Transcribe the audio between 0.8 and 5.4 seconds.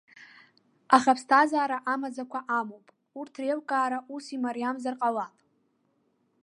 Аха, аԥсҭазаара амаӡақәа амоуп, урҭ реилкаара ус имариамзар ҟалап.